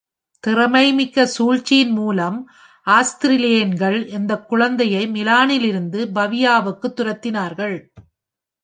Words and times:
திறமை 0.39 0.93
மிக்க 0.93 1.29
சூழ்ச்சியின்மூலம், 1.39 2.43
ஆஸ்திரேலியன்கள் 2.87 4.09
அந்தக் 4.13 4.47
குழந்தையை 4.47 5.07
மிலானிலிருந்து 5.07 6.09
பவியாவுக்குத் 6.15 6.97
துரத்தினார்கள். 7.01 7.77